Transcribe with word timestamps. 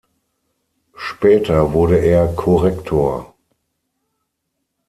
Später 0.95 1.73
wurde 1.73 1.99
er 1.99 2.29
Korrektor. 2.33 3.35